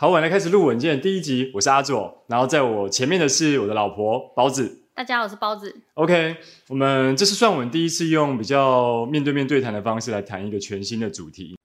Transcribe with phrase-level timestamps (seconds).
[0.00, 4.84] 好，我们来开始录文件第一集，我是阿左，然后在我前面的是我的老婆包子。
[4.94, 5.74] 大家好，我是包子。
[5.94, 6.36] OK，
[6.68, 11.56] 我们这是算我们第一次用比较面对面对谈的方式来谈一个全新的主题。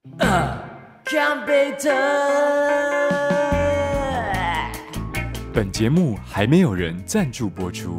[5.52, 7.96] 本节目还没有人赞助播出。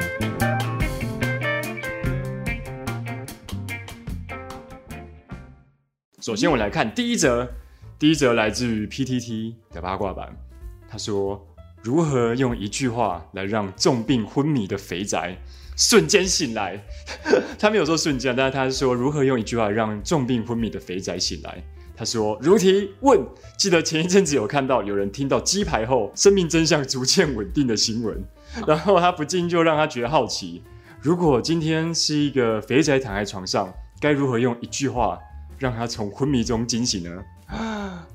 [6.20, 7.48] 首先，我来看第一则，
[7.98, 10.36] 第一则来自于 PTT 的八卦版。
[10.90, 11.46] 他说
[11.82, 15.38] ：“如何用一句话来让重病昏迷的肥宅
[15.78, 16.84] 瞬间醒来？”
[17.58, 21.64] 他没有说瞬间，但是他是说如何用一句话让重病昏迷的肥宅醒来。
[21.96, 23.18] 他说：“如题问，
[23.58, 28.22] 记得前一阵子有看到有人听到鸡排后生命真相逐渐稳定的新闻，
[28.68, 30.62] 然后他不禁就让他觉得好奇：
[31.02, 35.18] 如果今天是一个肥宅躺在床上，该如何用一句话
[35.58, 37.24] 让他从昏迷中惊醒呢？”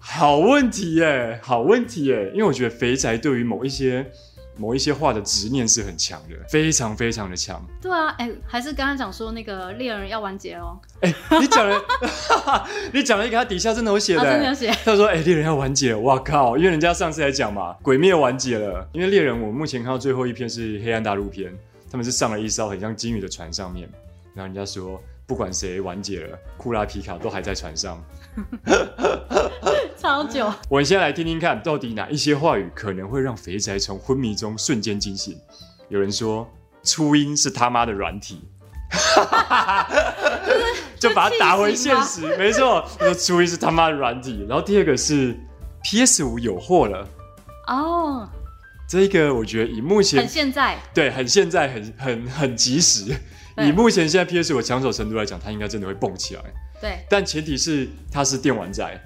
[0.03, 2.31] 好问题耶，好问题耶！
[2.33, 4.05] 因为我觉得肥宅对于某一些
[4.57, 7.63] 某一些话的执念是很强的，非常非常的强。
[7.81, 11.81] 对啊，哎、还是刚刚讲说那个猎人要完结哦，哎、你讲了，
[12.93, 16.57] 你讲了一个，他底下真的有写的、啊，真的有写，他说：“哎、猎人要完结了，哇靠！
[16.57, 18.89] 因为人家上次来讲嘛，鬼灭完结了。
[18.93, 21.53] 因为猎人，我目前看到最后一篇是黑暗大陆篇，
[21.91, 23.89] 他们是上了一艘很像鲸鱼的船上面，
[24.35, 28.03] 然后人家说，不管谁完结了，库拉皮卡都还在船上。
[29.97, 30.53] 超久。
[30.69, 35.37] 我们先来听听看，到底哪一些话语可能会让肥宅从昏迷中瞬间惊醒？
[35.89, 36.49] 有人说，
[36.83, 38.43] 初音是他妈的软体。
[41.01, 42.85] ”就把它打回现实，没错。
[42.99, 45.35] 他说初音是他妈的软体，然后第二个是
[45.83, 47.09] PS 五有货了，
[47.69, 48.29] 哦，
[48.87, 53.17] 这个我觉得以目前很现在，对很现在很很很及时，
[53.59, 56.43] 以目前现在 PS 五的抢手程度来讲，它应该真的会蹦起来，
[56.81, 59.01] 对，但前提是它是电玩宅。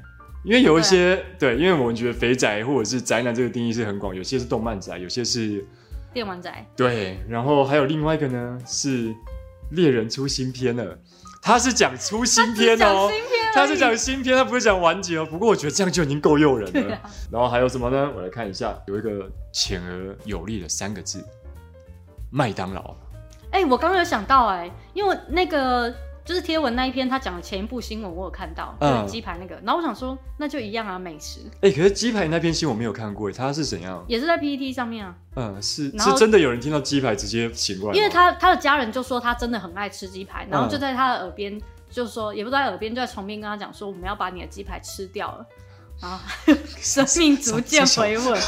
[0.45, 5.65] 因为有一些对，因为我们觉得肥宅或者是宅男这个定义是很广，有些是动漫宅，有些是
[6.13, 9.15] 电玩宅，对，然后还有另外一个呢是
[9.71, 10.99] 猎人出新片了，
[11.41, 13.11] 他是讲出新片哦，
[13.55, 15.25] 他是讲新片他不是讲完结哦。
[15.25, 16.95] 不过我觉得这样就已经够诱人了。
[16.95, 17.01] 啊
[17.33, 18.13] 然后还有什么呢？
[18.15, 21.25] 我来看一下，有一个浅而有力的三个字：
[22.31, 22.95] 麦当劳。
[23.51, 25.91] 哎、我刚刚有想到、哎，因为那个
[26.25, 34.03] 就是贴文那一篇，他讲的前一部新闻我有看到，就嗯是鸡排那个，然后我想说，那就一样啊，美食哎、可是鸡排那篇新闻我没有看过，他是怎样？
[34.09, 37.97] 也是在 PPT 上面啊，嗯，是是真的有人听到鸡排直接醒过来？
[37.97, 45.47] 因为他他的家人就说他真的很爱吃鸡排，然后嗯就在他的耳边就说，也不是在耳边，就在床边跟他讲说，我们要把你的鸡排吃掉了。
[46.01, 46.19] 然后
[46.81, 48.41] 生命逐渐回稳，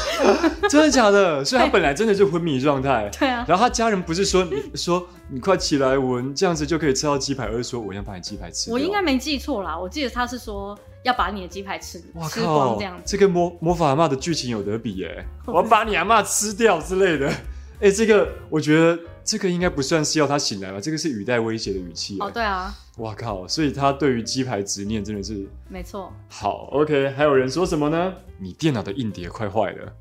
[0.69, 1.43] 真的假的？
[1.43, 3.09] 所以他本来真的是昏迷状态。
[3.17, 8.71] 对啊，然后他家人不是说你说你快起来，我们这样子就可以吃到鸡排，而是说我要把你鸡排吃。
[8.71, 13.03] 我应该没记错啦，我记得他是说要把你的鸡排吃哇吃光这样，子。
[13.05, 15.25] 这跟魔魔法阿妈的剧情有得比耶！
[15.45, 17.31] 我要把你阿妈吃掉之类的。
[17.79, 18.97] 哎、这个我觉得
[19.27, 22.23] 这个应该不算是要他醒来吧，这个是语带威胁的语气耶。
[22.23, 23.45] 哦，对啊，哇靠！
[23.45, 26.13] 所以他对于鸡排执念真的是没错。
[26.29, 26.69] 好。
[26.71, 28.13] OK，还有人说什么呢？
[28.39, 29.93] 你电脑的硬碟快坏了。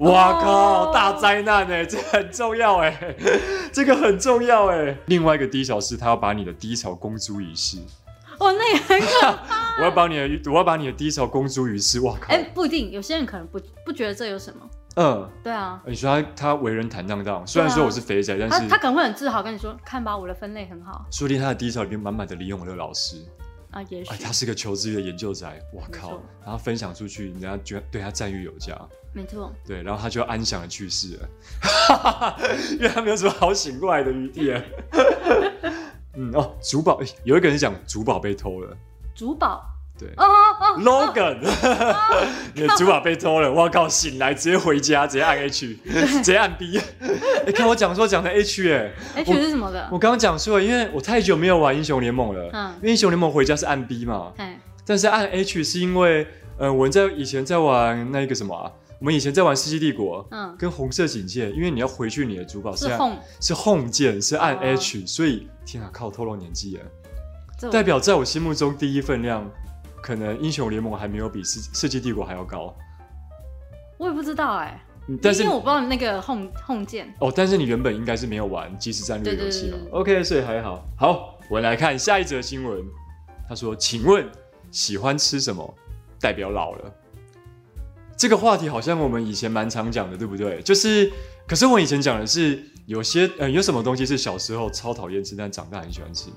[0.00, 0.50] 哇靠！
[0.50, 3.16] 哦大灾难哎，这很重要哎，
[3.72, 4.94] 这个很重要哎。
[5.06, 7.78] 另外一个低潮是，他要把你的低潮公诸于世。
[8.38, 11.98] 哦，那也很可怕 我要把你的，我要把你的低潮公诸于世。
[12.00, 12.34] 哇靠！
[12.34, 14.68] 哎、不一定，有些人可能不不觉得这有什么。
[14.96, 21.04] 嗯，对啊，你说他他为人坦荡荡，虽然说我是肥宅，但是他他可能会很自豪跟你说，看吧，我的分类很好。
[21.10, 23.22] 说不定他的低潮里面满满的李永乐老师，
[23.72, 26.22] 啊，也许、哎，他是个求知欲的研究宅，我靠！
[26.42, 28.74] 然后分享出去，人家觉得对他赞誉有加，
[29.12, 29.52] 没错。
[29.66, 31.28] 对，然后他就安详的去世了，
[32.72, 34.62] 因为他没有什么好醒过来的余地了。
[36.16, 38.74] 嗯哦，主宝哎有一个人讲主宝被偷了，
[39.14, 39.62] 主宝
[39.98, 40.08] 对。
[40.16, 41.38] 哦哦哦，，Logan，
[42.54, 46.80] 你的主宝被偷了，我靠，醒来直接回家，直接按 H，直接按 B。
[47.46, 49.88] 你， 看我讲说讲的 H 哎，H 是什么的？
[49.90, 52.50] 我刚刚讲错了，因为我太久没有玩英雄联盟了。
[52.52, 52.74] 嗯。
[52.76, 56.26] 因为英雄联盟回家是按 B 嘛，哎，但是按 H 是因为，
[56.58, 64.60] 呃，我们在以前在玩那个什么啊，我们以前在玩世纪帝国，嗯，跟红色警戒，因为你要回去你的主宝是按 home，是 home 键，是按哦。
[64.62, 69.48] H，、所以天啊，靠，透露年纪了，代表在我心目中第一分量，
[70.06, 72.72] 可能英雄联盟还没有比世世纪帝国还要高。
[73.98, 77.12] 我也不知道哎、嗯但是因为我不知道那个 home home 键。
[77.18, 80.86] 哦，但是你原本应该是没有玩即时战略游戏嘛对对对 OK，所以还好。
[80.96, 82.84] 好，我们来看下一则新闻。
[83.48, 84.28] 他说：“请问
[84.70, 85.74] 喜欢吃什么
[86.20, 86.92] 代表老了？”
[88.16, 90.60] 这个话题好像我们以前蛮常讲的，对不对？
[90.62, 91.12] 就是，
[91.46, 96.30] 可是我以前讲的是有些呃有什么东西是小时候超讨厌吃，但长大很喜欢吃。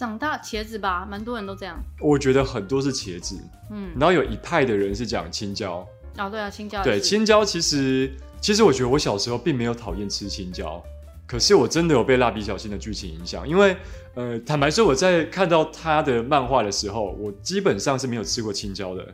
[0.00, 1.78] 长大茄子吧，蛮多人都这样。
[2.00, 3.38] 我觉得很多是茄子，
[3.70, 5.86] 嗯，然后有一派的人是讲青椒，
[6.16, 8.10] 哦，对啊，青椒也对，青椒其实
[8.40, 10.82] 其实我觉得我小时候并没有讨厌吃青椒，
[11.26, 13.76] 可是我真的有被蜡笔小新的剧情影响，因为
[14.14, 19.06] 呃，坦白说我在看到他的漫画的时候，我基本上是没有吃过青椒的。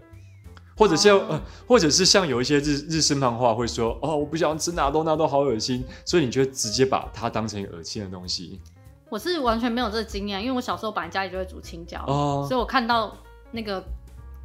[0.77, 1.27] 或者像、哦。
[1.31, 8.61] 呃，或者是像有一些日日式漫画会说，哦，我不想吃纳豆，纳豆好恶心，所以你就直接把它当成恶心的东西。
[9.09, 13.17] 我是完全没有这个经验，因为我小时候本来家里就会煮青椒，哦所以我看到
[13.53, 13.83] 那个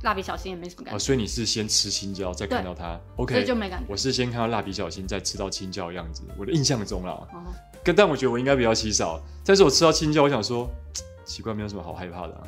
[0.04, 3.42] 蜡笔小新也没什么感哦，觉，所以你是先吃青椒，再看到它所，OK？
[3.42, 3.86] 以就没感觉。
[3.90, 7.12] 我是先看到蜡笔小新，再吃到青椒的样子，我的印象中啦。
[7.34, 7.42] 哦，
[7.84, 12.42] 跟但我觉得我应该比较稀少，但是我吃到青椒，我想说，嘖 奇怪，没有什么好害怕的、啊。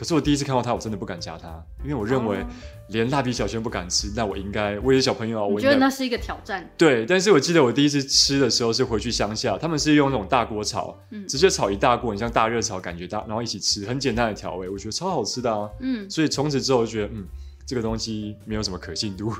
[0.00, 2.46] 可是我第一次看到它，我真的不敢夹它，因为我认为哦
[2.88, 6.66] 连蜡笔小新不敢吃，那我应该，我也是小朋友啊，我觉得那是一个挑战？
[6.78, 7.04] 对。
[7.04, 15.68] 但是我记得我第一次吃的时候是回去乡下，他们是用那种大锅炒，嗯直接炒一大锅，很像大热炒感觉大，然后一起吃，很简单的调味，我觉得超好吃的啊。
[15.80, 17.26] 嗯，所以从此之后我就觉得，嗯，
[17.66, 19.30] 这个东西没有什么可信度。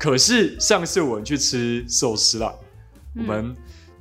[0.00, 2.54] 可是上次我们去吃寿司啦，
[3.16, 3.56] 我嗯们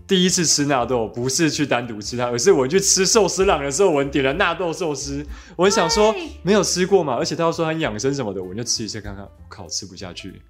[0.07, 5.25] 第一次吃纳豆，不是去单独吃它，而是我去吃寿司郎的时候，我们点了纳豆寿司。
[5.55, 10.41] 我想说对没有吃过嘛，而且他要说很养生什么的，我就吃一次看看，我靠，吃不下去。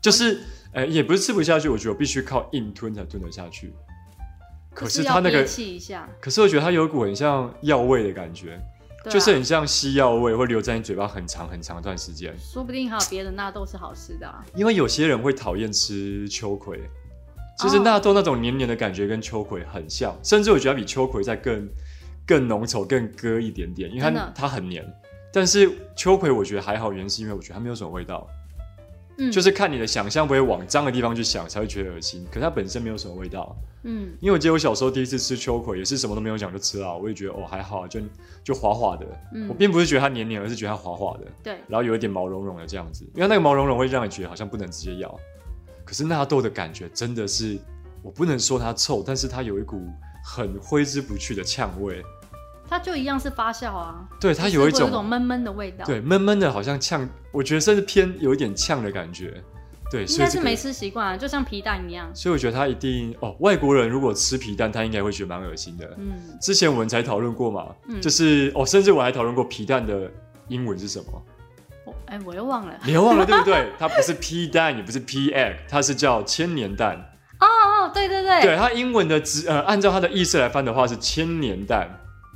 [0.00, 0.40] 就是，
[0.72, 3.72] 呃，也不是吃不下去，我觉得我必须靠硬吞才吞得下去。
[4.72, 5.44] 可是要它那个
[6.20, 12.34] 可是我觉得它有一股很像药味的感觉，啊就是很像西药味，会留在你嘴巴很长很长一段时间。
[12.38, 14.44] 说不定还有别的纳豆是好吃的啊。
[14.54, 16.78] 因为有些人会讨厌吃秋葵，
[17.58, 21.68] 其实哦纳豆那种黏黏的感觉跟秋葵很像，甚至我觉得它比秋葵再更
[22.26, 24.84] 更浓稠、更割一点点，因为它它很黏。
[25.32, 28.26] 但是秋葵我觉得还好，原因是因为我觉得它没有什么味道，
[29.18, 32.26] 嗯，就是看你的想象不会往脏的地方去想，才会觉得恶心。
[32.30, 38.00] 可是它本身没有什么味道，嗯，因为我记得我小时候第一次吃秋葵也是什么都没有讲就吃了，我也觉得哦还好，就
[38.42, 39.06] 就滑滑的。
[39.34, 41.26] 嗯我并不是觉得它黏黏，而是觉得它滑滑的。
[41.42, 45.18] 对，然后有一点毛茸茸的这样子，因为那个毛茸茸会让你觉得好像不能直接咬。
[45.86, 47.56] 可是纳豆的感觉真的是，
[48.02, 49.88] 我不能说它臭，但是它有一股
[50.22, 52.04] 很挥之不去的呛味，
[52.68, 59.40] 它就一样是发酵啊，对它有有一种一种闷闷的味道。，对闷闷的，好像呛，我觉得甚至偏有一点呛的感觉。
[59.88, 62.10] 对，应该是没吃习惯啊，就像皮蛋一样。
[62.12, 65.88] 所以我觉得他一定哦，外国人如果吃皮蛋，他应该会觉得蛮恶心的。
[65.96, 70.10] 嗯，之前我们才讨论过嘛，嗯就是哦，甚至我还讨论过皮蛋的
[70.48, 71.22] 英文是什么。
[72.06, 72.74] 我哎、我又忘了。
[72.84, 73.68] 你又忘了对不对？
[73.78, 76.96] 它不是 P 蛋，也不是 P egg，它是叫千年蛋。
[77.40, 81.88] 哦哦，对对对，对，它英文的直呃，按照它的意思来翻的话是千年蛋。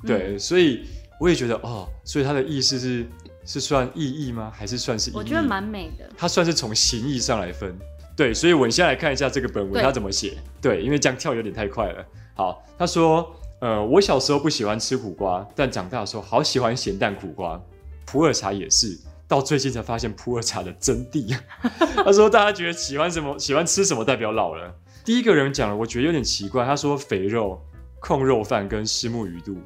[0.06, 0.86] 对，所以
[1.18, 3.06] 我也觉得哦，所以它的意思是
[3.44, 4.52] 是算意义吗？
[4.54, 5.16] 还是算是意义？
[5.16, 6.08] 我觉得蛮美的。
[6.16, 7.74] 它算是从形意上来分。
[8.16, 10.36] 对，所以我们先来看一下这个本文它怎么写。
[10.60, 12.04] 对，因为这样跳有点太快了。
[12.34, 17.58] 好，他说，呃，我小时候不喜欢吃苦瓜，但长大的时候好喜欢咸蛋苦瓜。
[18.04, 18.98] 普洱茶也是，
[19.30, 21.38] 到最近才发现普洱茶的真谛。
[22.04, 24.74] 他说，大家觉得喜欢什么，喜欢吃什么，代表老了。
[25.04, 26.64] 第一个人讲了，我觉得有点奇怪。
[26.64, 27.62] 他说肥肉、
[28.00, 29.56] 控肉饭跟虱目鱼肚。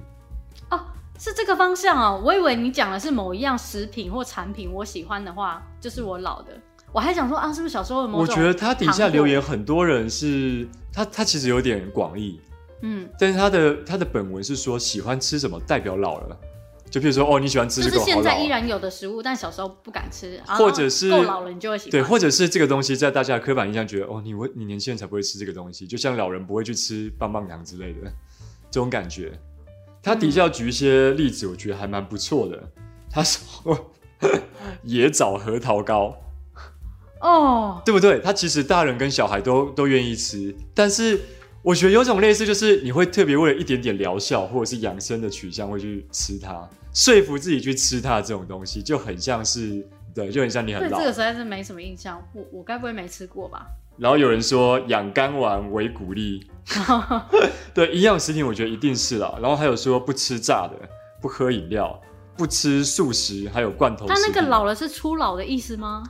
[0.69, 0.79] 哦，
[1.19, 2.21] 是这个方向哦。
[2.23, 6.53] 我以为你讲的是某一样食品或产品，我喜欢的话，就是我老的。
[6.93, 8.35] 我还想说啊，是不是小时候有某种？
[8.35, 12.39] 我觉得他底下留言，很多人是他，他其实有点广义。
[12.83, 16.37] 嗯，但是他的他的本文是说喜欢吃什么代表老了，
[16.91, 21.91] 就譬如说哦你喜欢吃就是现在依然有的食物，但小时候不敢吃，或者是够老了你就会喜欢。
[21.91, 28.01] 对，或者是这个东西在大家的刻板印象觉得哦你会你年轻人才不会吃这个东西，就像老人不会去吃棒棒糖之类的
[28.71, 29.33] 这种感觉。
[30.03, 32.63] 他底下举一些例子，我觉得还蛮不错的。
[33.11, 33.93] 他说
[34.85, 36.17] 野枣核桃糕，
[37.21, 38.21] 哦，对不对？
[38.21, 41.21] 它其实大人跟小孩都都愿意吃，但是
[41.65, 49.83] 我觉得有种类似，就是你会特别为了一点点疗效或者是养生的取向会去吃它，说服自己去吃它这种东西，就很像是
[50.15, 51.05] 对，就很像你很老对这。
[51.07, 52.23] 个实在是没什么印象。
[52.35, 53.67] 我我该不会没吃过吧？
[53.97, 56.47] 然后有人说养肝丸为鼓励，
[57.73, 59.35] 对营养食品我觉得一定是啦。
[59.41, 60.77] 然后还有说不吃炸的，
[61.23, 61.99] 不喝饮料，
[62.37, 64.23] 不吃素食，还有罐头食品。
[64.23, 66.03] 他那个老了是初老的意思吗？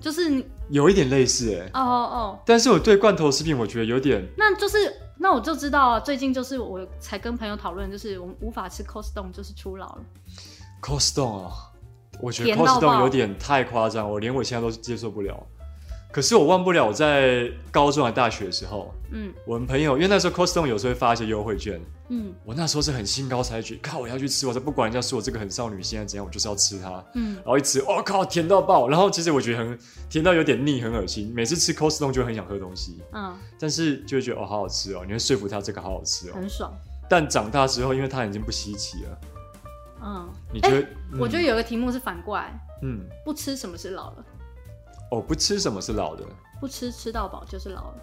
[0.00, 4.76] 就是有一点类似哎、哦哦哦，但是我对罐头食品我觉得有点那就是
[5.18, 10.02] 那我就知道啊，最近就是我才跟朋友讨论，就是我们无法吃 Costco，就是出老了。
[10.80, 11.52] Costco 啊，
[12.20, 15.44] 我觉得甜到 Costco 爆有点太夸张，我连我现在都接受不了。
[16.10, 27.04] 可是我忘不了我在高中还大学的时候，嗯我们朋友因为那时候 Costco 有时候会发一些优惠券，嗯我那时候是很兴高采烈，靠我要去吃，我说不管人家说我这个很少女心啊怎样，我就是要吃它。
[27.14, 28.88] 嗯，然后一吃，我、靠，甜到爆！
[28.88, 31.30] 然后其实我觉得很甜到有点腻，很恶心。
[31.34, 36.32] 每次吃 Costco 就会很想喝东西，嗯，但是就会觉得哦，好好吃哦，你会说服他这个好好吃哦。
[36.34, 36.72] 很爽。
[37.10, 39.18] 但长大之后，因为它已经不稀奇了，
[40.02, 40.86] 嗯，你觉得？
[41.18, 44.24] 我觉得有个题目是反过来，嗯，不吃什么是老了？
[45.10, 46.24] 哦，不吃什么是老的？
[46.60, 48.02] 不吃吃到饱就是老了。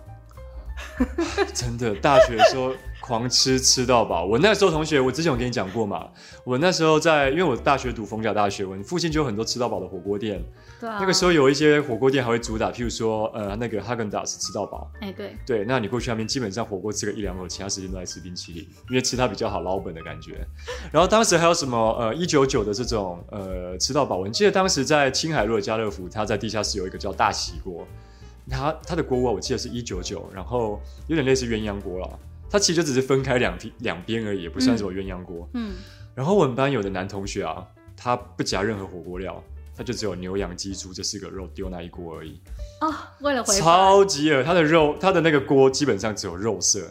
[1.54, 4.26] 真的，大学的时候狂吃吃到饱。
[4.26, 6.10] 我那时候同学，我之前有跟你讲过嘛。
[6.44, 10.42] 我那时候在，因为我大学读逢甲大学，我附近就有很多吃到饱的火锅店。
[10.80, 14.92] 对啊，那个时候有一些火锅店还会主打，譬如说，呃，那个哈根达斯吃到饱。
[15.00, 20.46] 哎、对，对，那你过去那边基本上火锅吃个一两口，其他时间都在吃冰淇淋，因为吃它比较好捞本的感觉。
[20.92, 27.88] 然后当时还有什么呃一九九的这种呃吃到饱，我记得当时在青海路的家乐福，它在地下室有一个叫大喜锅，
[28.50, 32.10] 它它的锅锅我记得是一九九，然后有点类似鸳鸯锅啦，
[32.50, 35.48] 它其实就只是分开两批两边而已，也不算什么鸳鸯锅。
[35.54, 35.74] 嗯，
[36.14, 37.66] 然后我们班有的男同学啊，
[37.98, 39.42] 他不加任何火锅料，
[39.76, 42.40] 他就只有牛羊鸡猪这四个肉丢那一锅而已。
[42.82, 46.88] 哦，为了回本，超级恶，它的肉，他的那个锅基本上只有肉色，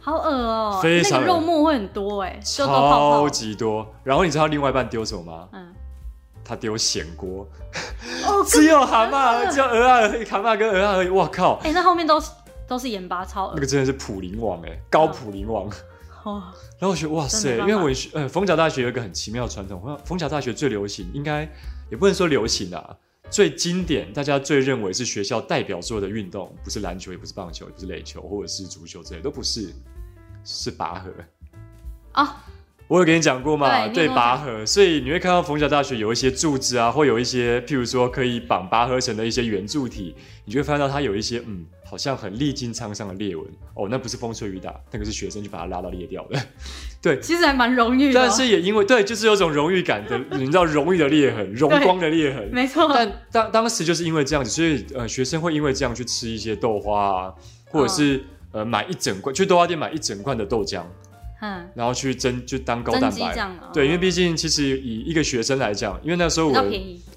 [0.00, 3.28] 好恶哦、非常恶那个肉末会很多哎、超。
[3.28, 3.86] 级多。
[4.02, 5.48] 然后你知道另外一半丢什么吗？
[5.52, 5.72] 嗯，
[6.48, 7.46] 他丢咸锅，
[8.26, 11.08] 哦， 只有蛤蟆，只有鹅啊，蛤蟆跟鹅啊而已。
[11.10, 12.30] 哇靠，哎、那后面都是
[12.66, 15.70] 都是盐巴，超那个真的是普林王哎，高普林王。
[16.24, 16.42] 哦。
[16.78, 21.46] 然后我觉得哇塞，因为我呃逢甲大学有一个很奇妙的传统，逢逢甲大学最流行，应该
[21.90, 22.96] 也不能说流行啊，
[23.28, 29.74] 最经典，大家最认为是学校代表作的运动，不是篮球，也不是棒球，也不是垒球，或者是足球之类，都不是，
[30.44, 31.10] 是拔河。
[32.14, 32.26] 哦，
[32.88, 40.14] 我有跟你讲过嘛，对拔河，所以你会看到逢甲大学有一些柱子啊，或有一些譬如说可以绑拔河绳的一些圆柱体，
[40.46, 43.44] 你就会发现到它有一些嗯，好像很历经沧桑的裂纹。
[43.74, 46.40] 哦，那不是风吹雨打，那个是学生去把它拉到裂掉的。
[47.02, 52.48] 对，其实还蛮荣誉的哦、但是也因为对，就是有种荣誉感的， 你知道荣誉的裂痕，荣光的裂痕。
[52.50, 57.34] 没错，但当当时就是因为这样子，所以呃，学生会因为这样去吃一些豆花啊，
[57.66, 60.82] 或者是、呃买一整罐，去豆花店买一整罐的豆浆，
[61.40, 63.48] 嗯，然后去蒸就当高蛋白。
[63.72, 66.70] 对，因为毕竟其实以一个学生来讲，因为那时候我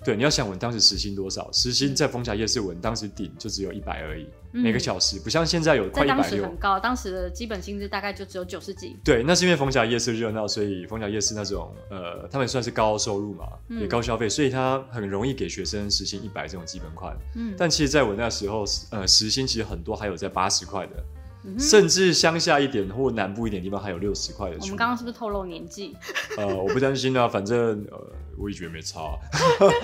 [0.04, 6.24] 对你要想我当时时薪多少，时薪在丰甲夜市我当时顶就只有一百而已，嗯每个小时，不像现在有快一百六。
[6.24, 8.98] 时很高，当时的基本薪资大概就只有九十几。
[9.04, 17.16] 对，那是因为逢甲夜市热闹，所以逢甲夜市那种呃，他们算是高收入嘛，嗯也高消费，所以他很容易给学生时薪一百这种基本款。
[17.36, 21.04] 嗯，但其实在我那时候，呃，时薪其实很多还有在八十块的，
[21.43, 24.57] 嗯甚至乡下一点或南部一点地方还有六十块的。
[24.62, 25.95] 我们刚刚是不是透露年纪？
[26.38, 28.00] 呃，我不担心啊，反正呃，
[28.38, 29.17] 我也觉得没差、啊。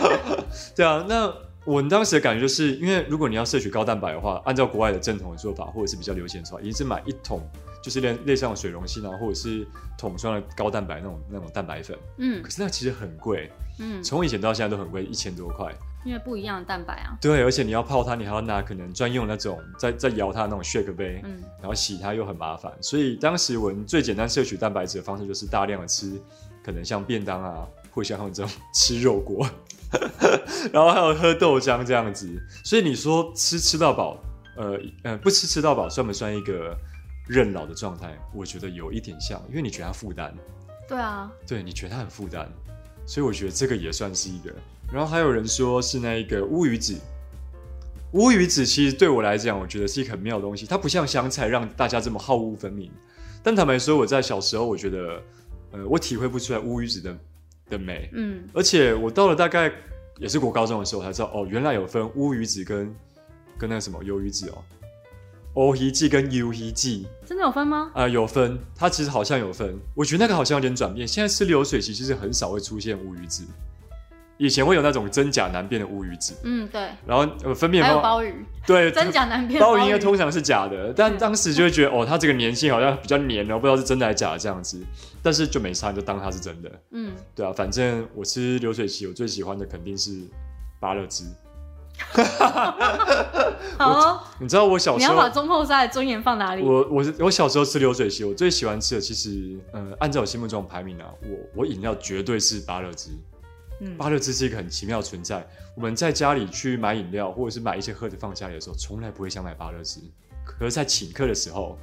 [0.76, 1.34] 对啊，那
[1.66, 7.42] 我当时的感觉就是，因为如果你要摄取高蛋白的话，按照国外的正统的做法，或者是比较流行的做法，一定是买一桶，
[7.84, 11.98] 就是类类似像水溶性啊，或者是桶装的高蛋白那种那种蛋白粉。
[12.18, 15.74] 嗯可是那其实很贵，嗯，从以前到现在都很贵，一千多块。
[16.08, 17.18] 因为不一样的蛋白啊。
[17.20, 26.20] 对，而且你要泡它，你还要拿可能专用那种在在摇它的那种 shake 杯，嗯然后洗它又很麻烦，所以当时我们最简单摄取蛋白质的方式就是大量的吃，
[26.64, 29.46] 可能像便当啊，或像他们这种吃肉锅，
[30.72, 32.42] 然后还有喝豆浆这样子。
[32.64, 34.18] 所以你说吃吃到饱，
[34.56, 36.74] 呃呃，不吃吃到饱算不算一个
[37.28, 38.18] 认老的状态？
[38.34, 40.34] 我觉得有一点像，因为你觉得它负担，
[40.88, 42.50] 对啊，对你觉得它很负担，
[43.06, 44.54] 所以我觉得这个也算是一个。
[44.92, 46.96] 然后还有人说是那一个乌鱼子，
[48.14, 52.90] 乌鱼子其实对我来讲，我觉得是一个很妙的东西，它不像香菜让大家这么好恶分明。
[53.44, 55.22] 但坦白说，我在小时候，我觉得，
[55.72, 57.18] 呃，我体会不出来乌鱼子的
[57.70, 59.72] 的美，嗯，而且我到了大概
[60.20, 62.96] 也是国高中的时候才知道，哦，原来有分乌鱼子跟
[63.58, 64.58] 跟那个什么鱿鱼子哦，
[65.54, 67.08] 欧鱼记跟 U 鱼记。
[67.26, 67.92] 真的有分吗？
[67.94, 69.78] 啊、有分，它其实好像有分。
[69.96, 71.08] 我觉得那个好像有点转变。
[71.08, 73.44] 现在吃流水席其实很少会出现乌鱼子，
[74.38, 79.60] 以前会有那种真假难辨的乌鱼子，嗯，对，然后呃分辨还有方法鲍鱼，对真假难辨。
[79.60, 84.80] 鲍鱼应鱼该通常是假的，但嗯当时就会觉得哦，它这个粘性好像比较黏哦，不知道是真的还是假的这样子，
[85.24, 86.72] 但是就没差，就当它是真的。
[86.92, 90.22] 嗯，对啊，反正我吃流水席，我最喜欢的肯定是
[90.80, 91.24] 芭乐汁。
[93.80, 96.62] 好哦，你知道我小时候你要把中后赛的尊严放哪里？
[96.62, 103.10] 我我是我小时候吃流水席，我最喜欢吃的其实，呃，按照我心目中的排名啊，我我饮料绝对是芭乐汁。
[103.80, 105.48] 嗯，芭乐汁是一个很奇妙的存在。
[105.76, 110.00] 我们在家里去买饮料，或者是买一些喝的放家里的时候，从来不会想买芭乐汁。
[110.44, 111.78] 可是，在请客的时候，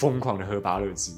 [0.00, 1.12] 疯狂的喝芭乐汁。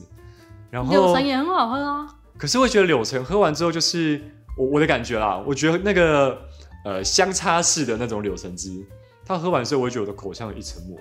[0.70, 2.06] 然后柳橙，也很好喝啊。
[2.36, 4.20] 可是会觉得柳橙喝完之后，就是
[4.56, 6.38] 我我的感觉啦，我觉得那个
[6.84, 8.84] 呃相差式的那种柳橙汁，
[9.24, 10.98] 它喝完之后，我会觉得我的口腔有一层膜。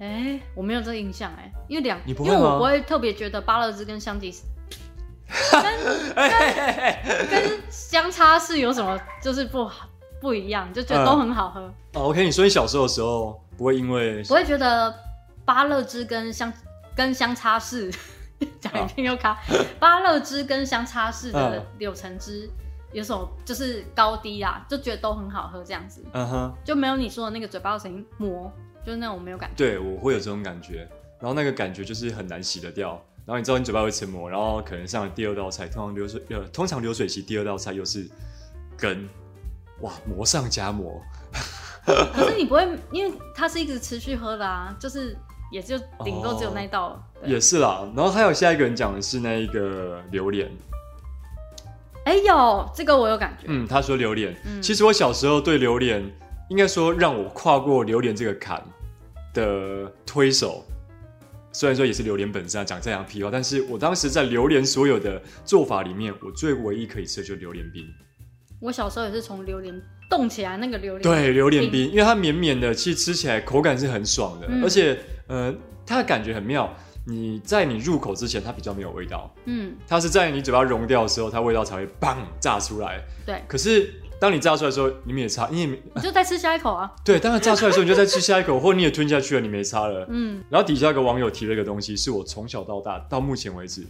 [0.00, 4.42] 哎、我没有这个印象哎、因为两，因为我不会特别觉得芭乐汁跟香吉士
[6.14, 9.88] 跟跟香插是有什么就是不好
[10.20, 11.60] 不一样，就觉得都很好喝，
[11.94, 14.94] 哦，OK，你说你小时候的时候不会因为不会觉得
[15.44, 16.52] 芭乐汁跟香
[16.94, 17.92] 跟香插式
[18.60, 19.38] 讲一遍又卡，
[19.78, 21.66] 芭乐汁跟香插式的嗯。
[21.78, 22.48] 柳橙汁
[22.92, 28.52] 有什么就是高低啦，就觉得都很好喝这样子，嗯哼，就没有你说的那个嘴巴有声音磨，
[28.84, 29.56] 就是那种没有感觉。
[29.56, 30.88] 对我会有这种感觉，
[31.18, 33.02] 然后那个感觉就是很难洗得掉。
[33.26, 38.06] 然后你知道你嘴巴会沉磨，然后可能上了第二道菜，通常流水呃，通常流水席第二道菜又是
[38.76, 39.08] 跟，
[39.80, 41.00] 哇，磨上加磨，
[41.86, 45.16] 可是你不会，因为它是一直持续喝的啊，就是
[45.50, 47.02] 也就顶多只有那一道。
[47.20, 47.86] 对也是啦。
[47.96, 50.50] 然后还有下一个人讲的是那一个榴莲，
[52.04, 56.04] 哎有这个我有感觉，嗯，他说榴莲，嗯其实我小时候对榴莲，
[56.50, 58.62] 应该说让我跨过榴莲这个坎
[59.32, 60.62] 的推手，
[61.54, 67.86] 虽然说也是榴莲本身啊，讲这样屁话，但是我当时在榴莲所有的做法里面，我最唯一可以吃的就是榴莲冰。
[68.60, 69.74] 我小时候也是从榴莲
[70.10, 75.54] 冻起来那个榴莲，对，榴莲冰，因为它绵绵的，其实吃起来口感是很爽的，嗯而且呃，
[75.86, 76.74] 它的感觉很妙。
[77.06, 83.04] 你在你入口之前，它比较没有味道，嗯，它是在你嘴巴融掉的时候，它味道才会砰炸出来。
[83.26, 83.92] 对，可是
[84.24, 90.06] 当你炸出来的时候，你们也擦，你也没你就再吃下一口啊，对，当然炸出来的时候，你就再吃下一口， 或者你也吞下去了，你没擦了。
[90.08, 93.84] 嗯，然后底下一个网友提了一个东西，是我从小到大到目前为止，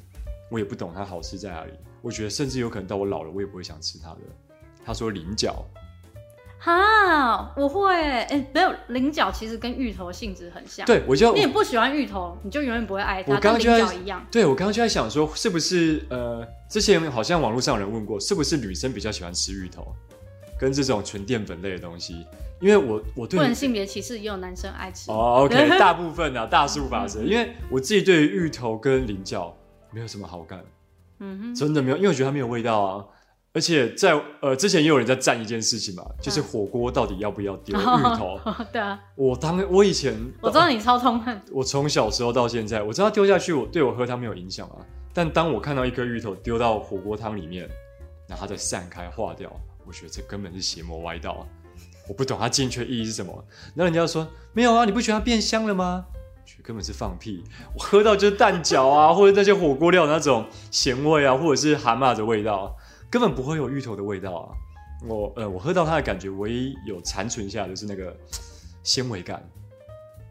[0.50, 1.70] 我也不懂它好吃在哪里。
[2.02, 4.18] 我觉得甚至有可能到我老了，我也不会想吃它的。
[4.84, 5.64] 他说菱角，
[6.58, 19.94] 哈，我会，哎、没有菱角其实跟芋头性质很像，，对我就你也不喜欢芋头，你就永远不会爱它，我刚刚跟就在菱角一样，对我刚刚就在想说，是不是呃，之前好像网络上有人问过，是不是女生比较喜欢吃芋头，
[20.64, 22.26] 跟这种纯淀粉类的东西？
[22.58, 29.54] 因为我我对不能性别歧视，也有男生爱吃，哦，OK， 大部分啊，大数法则，因为我自己对于芋头跟菱角
[29.90, 30.64] 没有什么好感，
[31.18, 33.04] 嗯哼，真的没有，因为我觉得它没有味道啊。
[33.52, 37.82] 而且在呃之前也有人在赞一件事情嘛，就是火锅到底要不要丢 芋
[38.16, 38.40] 头？
[38.72, 44.76] 对啊，我当我以前我知道你超痛恨，我从小时候到现在，我知道丢下去我对我喝汤没有影响啊。
[45.12, 47.68] 但当我看到一颗芋头丢到火锅汤里面，
[48.26, 49.52] 然后它再散开化掉，
[49.86, 51.42] 我觉得这根本是邪魔歪道啊！
[52.08, 53.32] 我不懂它进去的意义是什么。
[53.74, 56.04] 然后人家就说没有啊，你不觉得它变香了吗？
[56.12, 57.42] 我觉得根本是放屁。
[57.74, 62.72] 我喝到就是蛋饺啊，或者那些火锅料那种咸味啊，或者是蛤蟆的味道啊，
[63.10, 64.48] 根本不会有芋头的味道啊。
[65.06, 68.38] 我呃，我喝到它的感觉，唯一有残存下的就是那个嘖
[68.82, 69.42] 纤维感。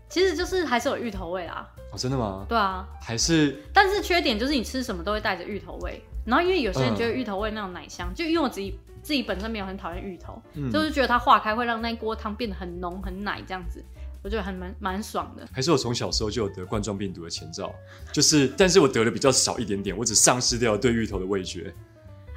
[0.10, 2.46] 其实就是还是有芋头味啊，哦，真的吗？
[2.48, 13.84] 对啊，还是但是缺点就是你吃什么都会带着芋头味，然后因为有些人嗯觉得芋头味那种奶香，就因为我自己自己本身没有很讨厌芋头，嗯就是觉得它化开会让那一锅汤变得很浓很奶这样子，
[14.24, 15.46] 我觉得很蛮蛮爽的。
[15.52, 17.72] 还是我从小时候就有得冠状病毒的前兆，
[18.12, 21.74] 就是，但是我得的比较少一点点，我只丧失掉对芋头的味觉。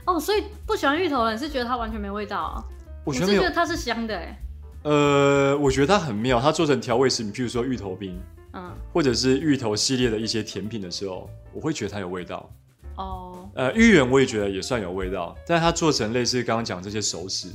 [0.04, 2.64] 哦，所以不喜欢芋头的人是觉得它完全没味道啊？
[3.04, 4.38] 我觉得是觉得，它是香的哎，
[4.82, 8.20] 呃，我觉得它很妙，它做成调味食品，譬如说芋头冰，
[8.52, 12.50] 嗯，或者是芋头系列的一些甜品的时候，我会觉得它有味道。
[12.96, 17.48] 哦，呃，芋圆我也觉得也算有味道，但是它做成类似刚刚讲这些熟食，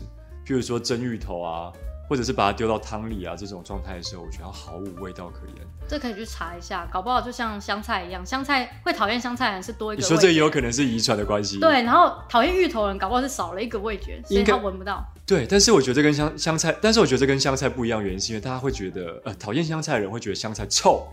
[0.45, 1.71] 譬如说蒸芋头啊，
[2.07, 5.55] 或者是把它丢到汤里啊这种状态的时候，我觉得它毫无味道可言。
[5.87, 15.05] 这可以去查一下，搞不好就像香菜一样，香菜会讨厌香菜的人是多一个味觉，你说这也有可能是遗传的关系，对，然后讨厌芋头的人搞不好是少了一个味觉，所以应该他闻不到。
[15.25, 21.05] 对，但是我觉得这跟香香菜，但是我觉得这跟香菜不一样，原因是因为大家会觉得，呃，讨厌香菜的人会觉得香菜臭、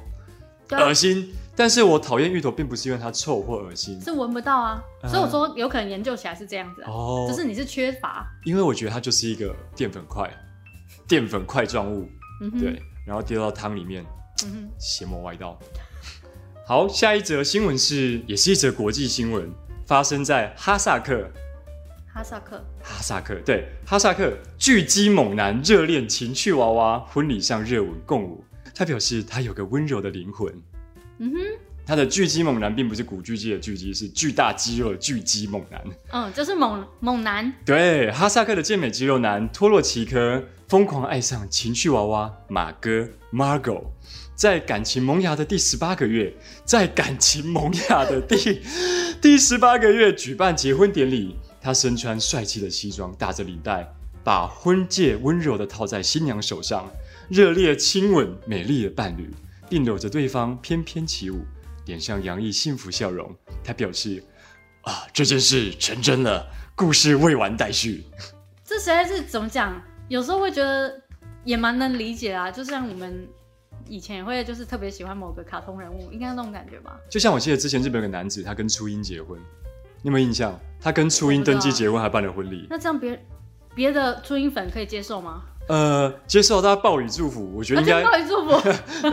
[0.70, 5.10] 恶心，但是我讨厌芋头，并不是因为它臭或恶心，是闻不到啊，嗯。
[5.10, 7.26] 所以我说有可能研究起来是这样子啊，哦。
[7.28, 10.30] 只是你是缺乏，因为我觉得它就是一个淀粉块，
[11.06, 12.08] 淀粉块状物，
[12.42, 14.04] 嗯，对，然后丢到汤里面，
[14.44, 15.58] 嗯，邪魔歪道。
[16.66, 19.50] 好，下一则新闻是，也是一则国际新闻，
[19.86, 21.28] 发生在哈萨克。
[22.10, 28.42] 哈萨克，哈萨克对哈萨克巨鸡猛男热恋情趣娃娃，婚礼上热吻共舞。
[28.78, 30.54] 他表示他有个温柔的灵魂。
[31.18, 31.38] 嗯哼，
[31.84, 35.84] 他的巨肌猛男并不是古巨基的巨肌，是巨大肌肉的巨肌猛男。
[36.12, 43.82] 嗯，就是猛猛男，对，哈萨克的健美肌肉男托洛奇科疯狂爱上情趣娃娃马哥 Margot，
[44.36, 46.32] 在感情萌芽的第十八个月，
[46.64, 48.62] 在感情萌芽的第
[49.20, 51.36] 第十八个月举办结婚典礼。
[51.60, 56.88] 他身穿帅气的西装，打着领带，把婚戒温柔的套在新娘手上，
[57.28, 59.30] 热烈亲吻美丽的伴侣，
[59.68, 61.44] 并搂着对方翩翩起舞，
[61.84, 63.30] 脸上洋溢幸福笑容。
[63.62, 64.22] 他表示
[64.80, 68.04] ：“啊，这件事成真了，故事未完待续。
[68.64, 69.78] ”这实在是怎么讲？
[70.08, 70.98] 有时候会觉得
[71.44, 73.28] 也蛮能理解啊，就像我们
[73.86, 76.98] 以前也会就是特别喜欢某个卡通人物，应该那种感觉吧？
[77.10, 79.38] 就像我记得之前日本有个男子，他跟初音结婚，
[80.00, 80.58] 你有没有印象？
[80.80, 82.66] 他跟初音登记结婚，还办了婚礼。
[82.70, 83.22] 那这样别
[83.74, 85.42] 别的初音粉可以接受吗？
[85.68, 88.52] 呃，接受大家暴雨祝福，我觉得应该且暴雨祝福，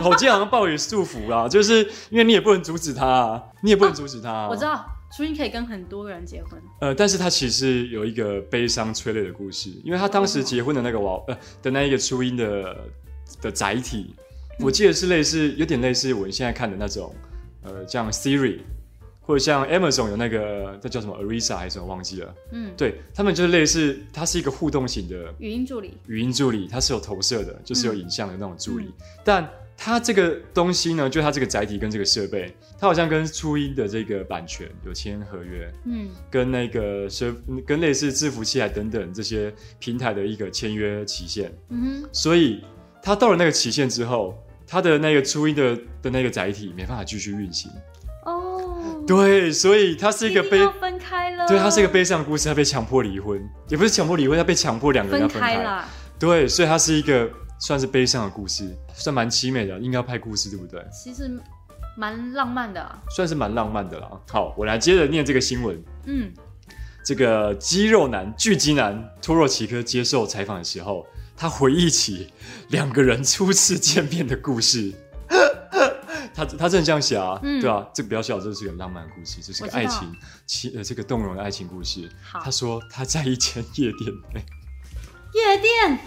[0.08, 4.48] 我记得好像暴雨祝福啦，就是因为你也不能阻止他、啊，你也不能阻止他、啊。
[4.48, 4.84] 我知道
[5.16, 12.76] 初音可以跟很多个人结婚，呃，但是他其实有一个悲伤催泪的故事，因为他当时结婚的那个娃呃的那一个初音的
[13.40, 14.14] 的载体，
[14.58, 17.14] 我记得是类似有点类似我们现在看的那种，
[17.62, 18.60] 呃，像 Siri
[19.26, 28.84] 或者像 Amazon 有那个那叫什么 Arisa 还是什么忘记了，嗯，对他们就是类似，它是一个互动型的语音助理，语音助理，它是有投射的，就是有影像的那种助理。
[28.84, 28.92] 嗯
[29.24, 37.34] 但它这个东西呢，就它这个载体跟这个设备，它好像跟初音的这个版权有签合约，嗯跟那个设
[37.66, 41.52] 跟类似伺服器啊等等这些平台的一个签约期限。
[41.68, 42.64] 嗯哼，所以
[43.02, 47.70] 它到了那个期限之后，它的那个初音的的那个载体没办法继续运行。
[49.06, 55.56] 哦，对，所以他是一个悲定要分开了，对，他是一个悲伤的故事，他被强迫离婚，也不是强迫离婚，他被强迫两个人要分分开。
[55.56, 55.88] 开啦。
[56.18, 60.84] 对，所以他是一个算是悲伤的故事，算蛮凄美的，应该要拍故事，对不对？
[60.90, 61.30] 其实
[61.96, 64.10] 蛮浪漫的、啊，算是蛮浪漫的啦。
[64.30, 65.82] 好，我来接着念这个新闻。
[66.06, 66.32] 嗯，
[67.04, 72.32] 这个肌肉男、巨肌男托若奇科接受采访的时候，他回忆起
[72.68, 74.92] 两个人初次见面的故事。
[76.36, 80.12] 他他真的这样写啊，嗯对啊，这个不要笑，这是个浪漫的故事，这是个爱情，
[80.46, 82.08] 其呃这个动容的爱情故事。
[82.44, 84.44] 他说他在一间夜店内，
[85.32, 85.98] 夜店，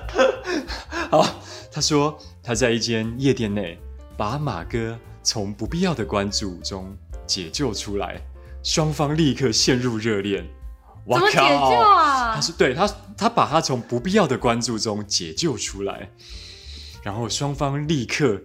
[1.10, 1.26] 好，
[1.70, 3.78] 他说他在一间夜店内
[4.16, 6.96] 把马哥从不必要的关注中
[7.26, 8.20] 解救出来，
[8.62, 10.44] 双方立刻陷入热恋。
[11.06, 12.40] 哇怎么解救啊他？
[12.40, 16.10] 说对他，他把他从不必要的关注中解救出来，
[17.02, 18.40] 然后双方立刻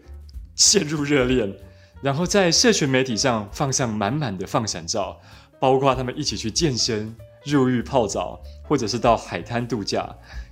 [0.55, 1.53] 陷入热恋，
[2.01, 5.19] 然后在社群媒体上放上满满的放闪照，
[5.59, 10.07] 包括他们一起去健身、入浴泡澡，或者是到海滩度假，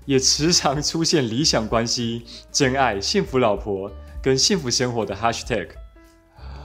[0.05, 5.69] 也时常出现理想关系、真爱、幸福老婆跟幸福生活的 hashtag。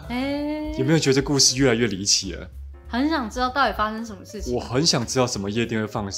[0.09, 2.49] 哎、有没有觉得这故事越来越离奇了？
[2.89, 4.59] 很想知道到底发生什么事情我。
[4.59, 6.11] 很想知道什么夜店会放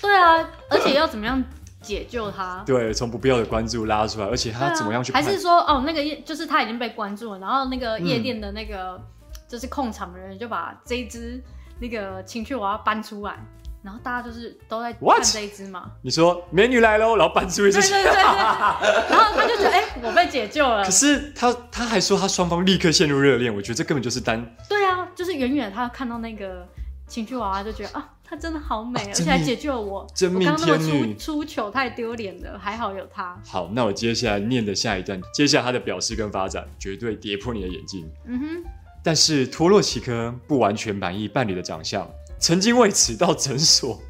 [0.00, 1.42] 对啊，而且要怎么样
[1.84, 2.62] 解救他？
[2.66, 9.00] 对从不必要的关注拉出来，而且他怎么样去判还是说，哦，那个夜就是他已经被关注了，然后那个夜嗯店的那个、
[9.46, 11.42] 就是控场的人就把这一只
[11.80, 13.36] 那个情趣娃娃搬出来，
[13.82, 15.90] 然后大家就是都在看这一只嘛。
[16.02, 18.22] 你说美女来喽，然后搬出一只对对对对，
[19.10, 20.90] 然后他就觉得，哎、我被解救了可。
[20.90, 26.66] 是他他还说他双方立刻陷入热恋，我觉得这根本就是单对啊，就是远远他看到那个
[27.06, 30.04] 情趣娃娃，就觉得啊，她真的好美，啊而且还解救了我。
[30.12, 33.40] 真命我刚刚那么天女出出糗太丢脸了，还好有她。
[33.46, 33.70] 好。
[33.72, 38.10] 那我接下来念的下一段，接下来他的表示跟发展绝对跌破你的眼镜。
[38.26, 38.64] 嗯哼，
[39.04, 44.02] 但是托洛奇科不完全满意伴侣的长相，曾经为此到诊所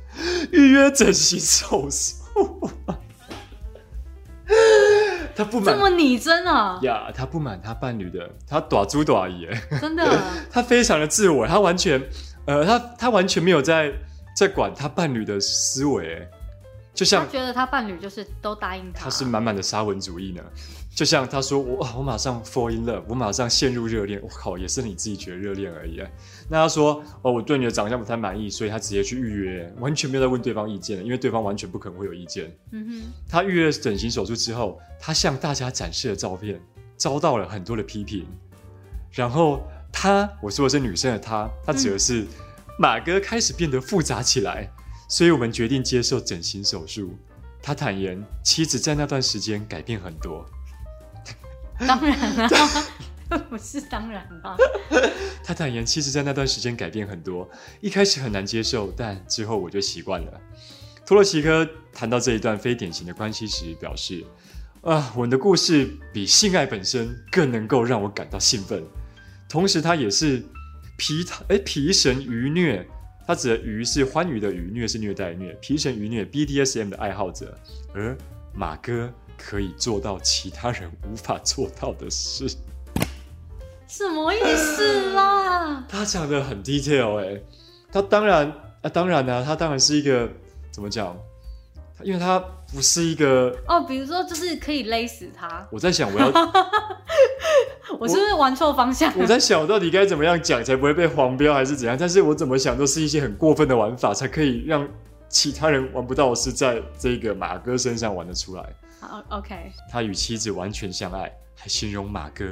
[0.50, 2.70] 预约整形手术。
[5.37, 9.30] 他不满这么拟真啊，呀，他不满他伴侣的，他短猪短
[9.80, 10.18] 真的。
[10.50, 12.02] 他非常的自我，他完全，
[12.46, 13.92] 呃，他他完全没有在
[14.35, 16.29] 在管他伴侣的思维，哎，
[16.92, 20.42] 就他像觉得他伴侣就是都答应他，他是满满的沙文主义呢。
[20.94, 26.09] 就像他说我我马上 fall in love，我马上陷入热恋，我靠，也是你自己觉得热恋而已啊。
[26.49, 32.57] 那他说哦，我对你的长相不太满意，所以他直接去预约，完全没有在问对方意见，因为对方完全不可能会有意见。
[32.70, 36.61] 嗯哼他预约整形手术之后，他向大家展示的照片
[36.97, 38.25] 遭到了很多的批评。
[39.11, 42.25] 然后他，我说的是女生的她，她指的是
[42.78, 44.70] 马哥开始变得复杂起来，
[45.08, 47.16] 所以我们决定接受整形手术。
[47.62, 50.44] 他坦言，妻子在那段时间改变很多。
[51.78, 52.48] 哼，当然啦、
[53.48, 54.56] 不是当然啦、
[55.42, 57.48] 他坦言，妻子在那段时间改变很多，
[57.80, 60.40] 一开始很难接受，但之后我就习惯了。
[61.06, 64.24] 托洛奇科谈到这一段非典型的关系时，表示
[64.82, 68.84] ：“啊，我们的故事比性爱本身更能够让我感到兴奋。
[69.48, 70.44] 同时，他也是
[70.96, 72.87] 皮哎皮神愚虐，
[73.26, 77.57] 他指的愚是欢愉的愚，虐是虐待的虐，皮神愚虐 BDSM 的爱好者，
[77.92, 78.16] 而
[78.54, 82.46] 马哥可以做到其他人无法做到的事。”
[83.88, 85.85] 什么意思啦？
[85.90, 87.40] 他讲的很 detail 哎、
[87.92, 88.52] 他当然
[88.83, 90.28] 啊，当然呢、他当然是一个
[90.70, 91.16] 怎么讲？
[92.02, 92.38] 因为他
[92.72, 96.26] 不是一个，哦，比如说就是可以勒死他，我在想我要，
[98.00, 99.12] 我是不是玩错方向？
[99.16, 101.96] 我在想我到底该怎么样讲才不会被黄标还是怎样？
[101.98, 104.87] 但是我怎么想都是一些很过分的玩法，才可以让
[105.28, 108.64] 其他人玩不到的事在这个马哥身上玩得出来。
[109.00, 109.54] 好，OK，
[109.90, 112.44] 他与妻子完全相爱，还形容马哥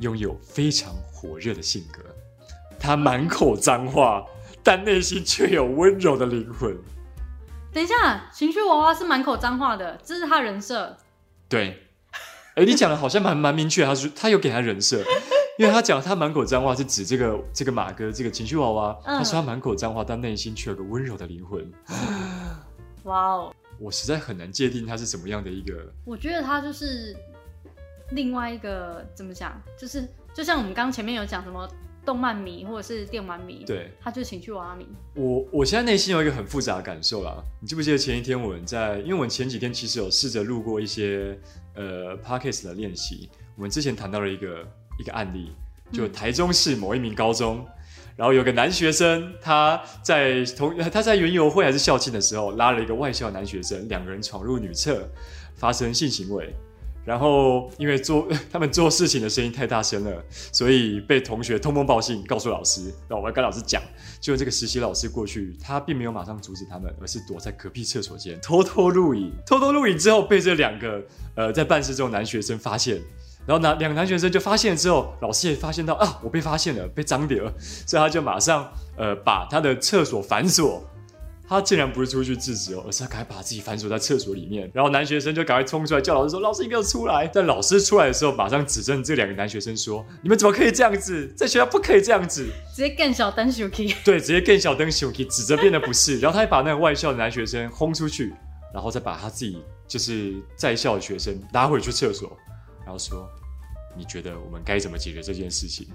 [0.00, 2.00] 拥有非常火热的性格。
[2.78, 4.24] 他满口脏话，
[4.62, 6.76] 但内心却有温柔的灵魂。
[7.74, 10.96] 等一下，情绪娃娃是满口脏话的，这是他人设。
[11.48, 11.88] 对，
[12.54, 14.98] 哎、你讲的好像蛮蛮明确，他说他有给他人设，
[15.58, 21.68] 因为他讲他满口脏话是指这个这个马哥这个情绪娃娃，嗯他说他满口脏话，但内心却有个温柔的灵魂。
[23.02, 27.14] 哇哦，我实在很难界定他是怎么样的一个，我觉得他就是
[28.12, 31.68] 另外一个怎么讲，就是就像我们刚刚前面有讲什么
[32.04, 34.86] 动漫迷或者是电玩迷，，对他就是情绪娃娃迷。
[35.14, 37.42] 我我现在内心有一个很复杂的感受啦。
[37.60, 41.38] 你记不记得前一天我们在，因为我们前几天其实有试着录过一些
[41.74, 44.66] 呃 podcast 的练习，我们之前谈到了一个
[44.98, 45.52] 一个案例，
[45.92, 47.64] 就嗯台中市某一名高中。
[48.16, 55.10] 然后有个男学生，他在同他在园游会还是校庆的时候，拉了一个外校男学生，两个人闯入女厕，
[55.56, 56.54] 发生性行为。
[57.04, 62.84] 然后因为做 他们做事情的声音太大声了，所以被同学通风报信告诉老师。
[63.08, 63.82] 然后我要跟老师讲，
[64.20, 69.32] 结果这个实习老师过去，他并没有马上阻止他们，而是躲在隔壁厕所间偷偷录影。
[69.46, 71.02] 偷偷录影之后，被这两个
[71.34, 73.00] 呃在办事中的男学生发现。
[73.46, 77.52] 然后男两个男学生就发现之后，老师也发现到啊，我被发现了，被张点了，
[77.86, 80.82] 所以他就马上呃把他的厕所反锁。
[81.46, 84.70] 他竟然不是出去制止哦，而是他赶快把自己反锁在厕所里面。
[84.72, 91.26] 然后男学生就赶快冲出来叫老师说：“老师，你给我出来！”但老师出来的时候，马上指正这两个男学生说：“你们怎么可以这样子？
[91.36, 98.32] 在学校不可以这样子。”直接更小灯 Shuki，对，直接更小灯熊 k 指着变得不是，然后他还把那个外校的男学生轰出去，
[98.72, 102.36] 然后再把他自己就是在校的学生拉回去厕所，
[102.84, 103.28] 然后说
[103.96, 105.86] ：“你觉得我们该怎么解决这件事情？”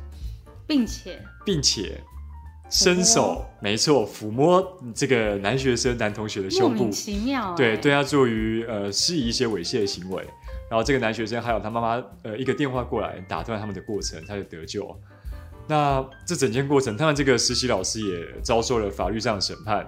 [0.68, 2.00] 并且并且
[2.70, 6.90] 伸手，没错，抚摸这个男学生男同学的胸部
[7.56, 10.24] 对，对他做于呃施以一些猥亵的行为，
[10.70, 14.96] 然后这个男学生还有他妈妈呃一个电话过来打断他们的过程，他就得救。
[15.68, 19.86] 那这整件过程，当然这个实习老师也遭受了法律上的审判。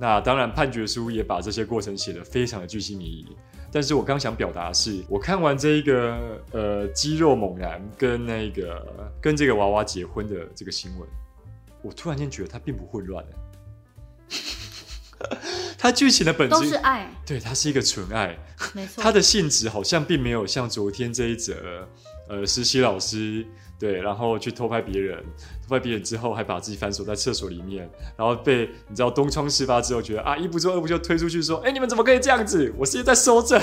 [0.00, 3.26] 那当然判决书也把这些过程写得非常的巨细靡遗。
[3.72, 11.08] 但是我刚想表达的是，我看完这一个呃肌肉猛男跟那个跟这个娃娃结婚的这个新闻，
[11.84, 13.30] 我突然间觉得它并不混乱了。
[15.78, 18.36] 它剧情的本质都是爱，对，它是一个纯爱，
[18.72, 19.02] 没错。
[19.02, 21.86] 它的性质好像并没有像昨天这一则，
[22.28, 23.46] 呃，实习老师
[23.78, 25.22] 对，然后去偷拍别人，
[25.62, 32.72] 偷拍别人之后还把自己反锁在厕所里面，然后被你知道东窗事发之后，觉得啊一不做二不休，推出去说，哎，你们怎么可以这样子？
[32.78, 33.60] 我是在收证，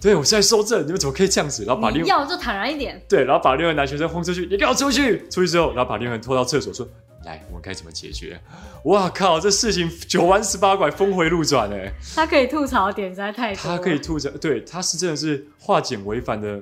[0.00, 1.64] 对我是在收证，你们怎么可以这样子？
[1.64, 5.28] 然后把另你要就坦然一点，对，然后把另外一个男学生轰出去，你给我出去！
[5.28, 6.86] 出去之后，然后把另外一个人拖到厕所，说
[7.24, 8.40] ：“来，我们该怎么解决？”
[8.84, 11.92] 哇靠，这事情九弯十八拐，峰回路转哎！
[12.14, 13.62] 他可以吐槽的点实在太多。
[13.62, 16.60] 他可以吐槽，对，他是真的是化简为繁的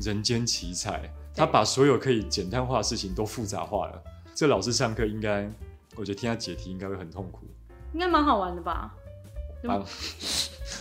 [0.00, 4.02] 人间奇才，他把所有可以简单化的事情都复杂化了。
[4.34, 5.50] 这老师上课应该，
[5.96, 7.40] 我觉得听他解题应该会很痛苦。
[7.92, 8.92] 应该蛮好玩的吧？
[9.66, 9.80] 啊，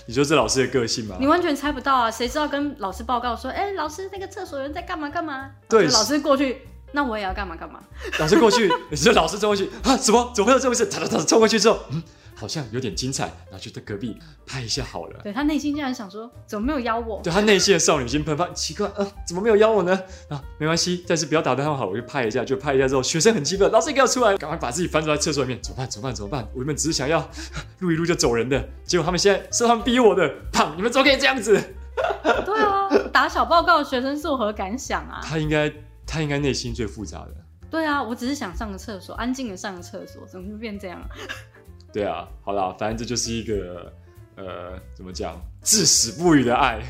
[0.06, 1.28] 你说这老师的个性吗你？
[1.28, 2.12] 完全猜不到啊！
[2.12, 5.50] 谁知道跟老师报告说，哎、老师那个厕所有人在干嘛干嘛？
[5.70, 7.80] 对老师过去，那我也要干嘛干嘛。
[8.20, 9.96] 老师过去，你说老师冲过去啊？
[9.98, 10.86] 什么怎么会有这回事？
[10.88, 12.04] 他他他冲过去之后，嗯，
[12.44, 15.22] 好像有点精彩，然后就在隔壁拍一下好了。
[15.24, 17.22] 对他内心竟然想说，怎么没有邀我？
[17.24, 19.98] 对他内心的少女心喷发，奇怪，呃，怎么没有邀我呢？
[20.28, 25.90] 啊，没关系，但是不要打断好，我就拍一下，就拍一下之后，学生很激愤，老师你给我出来，赶快把自己翻出来厕所里面，怎么办？
[25.90, 26.14] 怎么办？
[26.14, 26.46] 怎么办？
[26.52, 27.26] 我原本只是想要
[27.80, 31.54] 录一录就走人的，结果他们现在是他们逼我的，胖， 你们怎么可以这样子？
[32.46, 35.22] 对啊，打小报告的学生作何感想啊？
[35.24, 35.72] 他应该，
[36.06, 37.34] 他应该内心最复杂的，
[37.70, 41.08] 对啊，我只是想上个厕所，安静的上个厕所，怎么就变这样了？
[41.94, 43.94] 对啊，好啦，反正这就是一个，
[44.36, 46.82] 呃，怎么讲，至死不渝的爱。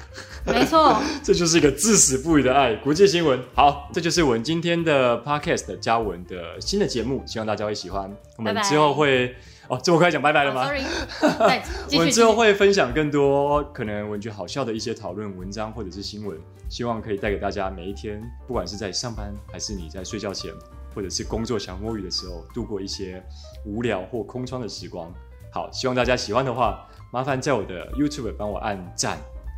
[0.46, 2.74] 没错， 这就是一个至死不渝的爱。
[2.76, 8.10] 国际新闻，好，这就是我们今天的 podcast 加文的新的节目，希望大家会喜欢。
[8.38, 9.36] 我们之后会
[9.68, 10.72] 哦，这么快讲拜拜了哦吗。
[11.92, 16.38] 我们之后会分享更多可能文觉得好笑的一些讨论文章或者是新闻，
[16.70, 20.52] 希望可以带给大家每一天，不管是在上班还是你在睡觉前，
[20.94, 23.24] 或者是工作想摸鱼的时候，度过一些
[23.66, 25.12] 无聊或空窗的时光。
[25.52, 29.18] 好，希望大家喜欢的话，麻烦在我的 YouTube 帮我按赞、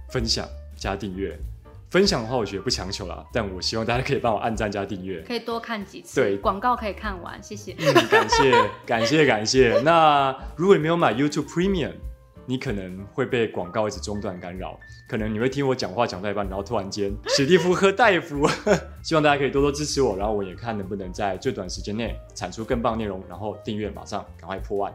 [0.10, 1.38] 分享、加订阅。
[1.92, 5.22] 分享的话，我觉得不强求啦，但我希望大家可以帮我按赞加订阅。
[5.22, 7.74] 可以多看几次，对广告可以看完，谢谢。
[7.78, 9.80] 嗯，感谢感谢感谢。
[9.86, 11.94] 那如果你没有买 YouTube Premium，
[12.46, 18.48] 你可能会被广告一直中断干扰，可能你会听我讲话讲到一半，然后突然间史蒂夫和戴夫。
[19.04, 24.94] 希望大家可以多多支持我，然后我也看能不能在最短时间内产出更棒内容，然后订阅马上赶快破万。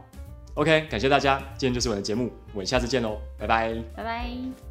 [0.55, 3.73] OK，感谢大家，今天就是我的节目，我们下次见喽，拜拜。
[3.95, 4.70] 拜拜。